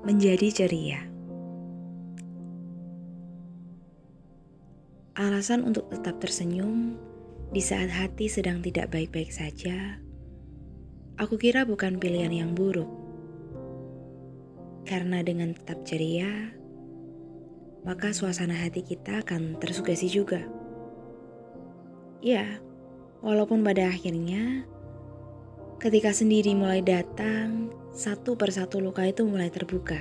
[0.00, 1.00] menjadi ceria.
[5.20, 6.96] Alasan untuk tetap tersenyum
[7.52, 10.00] di saat hati sedang tidak baik-baik saja,
[11.20, 12.88] aku kira bukan pilihan yang buruk.
[14.88, 16.56] Karena dengan tetap ceria,
[17.84, 20.40] maka suasana hati kita akan tersugesti juga.
[22.24, 22.60] Ya,
[23.20, 24.64] walaupun pada akhirnya
[25.80, 29.98] ketika sendiri mulai datang, satu persatu luka itu mulai terbuka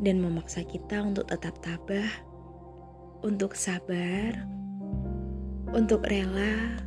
[0.00, 2.08] dan memaksa kita untuk tetap tabah,
[3.20, 4.46] untuk sabar,
[5.74, 6.78] untuk rela,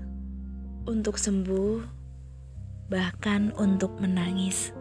[0.87, 1.83] untuk sembuh,
[2.89, 4.73] bahkan untuk menangis.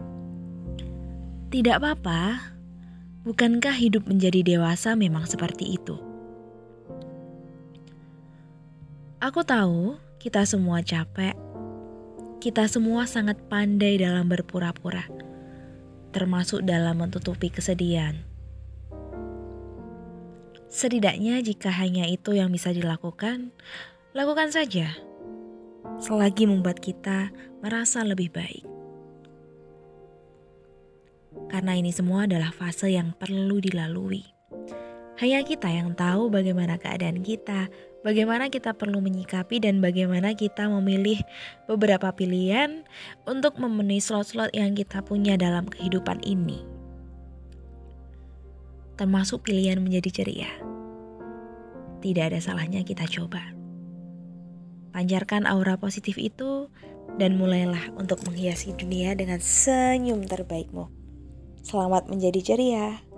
[1.51, 2.55] Tidak apa-apa,
[3.27, 5.99] bukankah hidup menjadi dewasa memang seperti itu?
[9.21, 11.50] Aku tahu kita semua capek
[12.41, 15.05] kita semua sangat pandai dalam berpura-pura,
[16.09, 18.17] termasuk dalam menutupi kesedihan.
[20.65, 23.53] Setidaknya, jika hanya itu yang bisa dilakukan,
[24.17, 24.89] lakukan saja,
[26.01, 27.29] selagi membuat kita
[27.61, 28.65] merasa lebih baik.
[31.53, 34.40] Karena ini semua adalah fase yang perlu dilalui.
[35.21, 37.69] Hanya kita yang tahu bagaimana keadaan kita,
[38.01, 41.21] bagaimana kita perlu menyikapi dan bagaimana kita memilih
[41.69, 42.81] beberapa pilihan
[43.29, 46.65] untuk memenuhi slot-slot yang kita punya dalam kehidupan ini.
[48.97, 50.49] Termasuk pilihan menjadi ceria.
[52.01, 53.45] Tidak ada salahnya kita coba.
[54.89, 56.65] Pancarkan aura positif itu
[57.21, 60.89] dan mulailah untuk menghiasi dunia dengan senyum terbaikmu.
[61.61, 63.10] Selamat menjadi ceria.